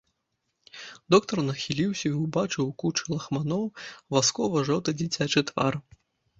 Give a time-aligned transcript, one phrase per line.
[1.15, 3.65] Доктар нахіліўся і ўбачыў у кучы лахманоў
[4.17, 5.73] васкова-жоўты дзіцячы твар.